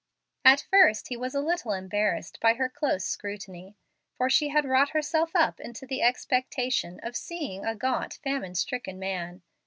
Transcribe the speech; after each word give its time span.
At 0.43 0.61
first 0.71 1.09
he 1.09 1.15
was 1.15 1.35
a 1.35 1.41
little 1.41 1.73
embarrassed 1.73 2.39
by 2.39 2.55
her 2.55 2.67
close 2.67 3.05
scrutiny, 3.05 3.77
for 4.17 4.31
she 4.31 4.47
had 4.49 4.65
wrought 4.65 4.89
herself 4.89 5.35
up 5.35 5.59
into 5.59 5.85
the 5.85 6.01
expectation 6.01 6.99
of 7.03 7.15
seeing 7.15 7.63
a 7.63 7.75
gaunt, 7.75 8.17
famine 8.23 8.55
stricken 8.55 8.97
man. 8.97 9.43